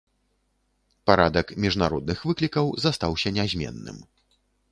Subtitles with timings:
[1.09, 4.03] Парадак міжнародных выклікаў застаўся нязменным.